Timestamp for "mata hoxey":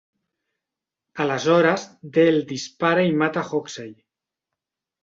3.25-3.95